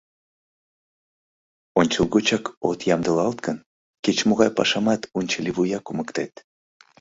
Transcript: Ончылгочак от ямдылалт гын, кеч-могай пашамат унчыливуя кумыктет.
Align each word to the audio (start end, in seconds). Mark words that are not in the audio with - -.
Ончылгочак 1.79 2.43
от 2.69 2.79
ямдылалт 2.95 3.39
гын, 3.45 3.57
кеч-могай 4.03 4.49
пашамат 4.57 5.01
унчыливуя 5.17 5.79
кумыктет. 5.85 6.33